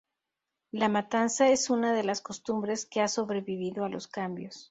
La 0.71 0.89
matanza 0.89 1.49
es 1.49 1.69
una 1.69 1.93
de 1.93 2.03
las 2.03 2.21
costumbres 2.21 2.87
que 2.87 3.01
ha 3.01 3.07
sobrevivido 3.07 3.85
a 3.85 3.89
los 3.89 4.07
cambios. 4.07 4.59